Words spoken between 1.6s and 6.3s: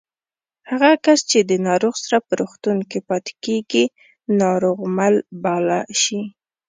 ناروغ سره په روغتون کې پاتې کېږي ناروغمل باله شي